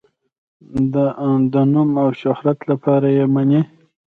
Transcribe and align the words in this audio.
د 1.53 1.55
نوم 1.73 1.89
او 2.03 2.09
شهرت 2.21 2.59
لپاره 2.71 3.07
یې 3.17 3.25
مني. 3.33 3.61